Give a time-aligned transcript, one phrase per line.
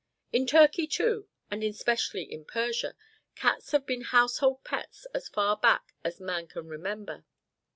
[0.33, 2.95] In Turkey too, and especially in Persia,
[3.35, 7.23] cats have been household pets as far back as man can remember.